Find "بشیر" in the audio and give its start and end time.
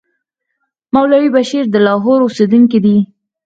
1.35-1.63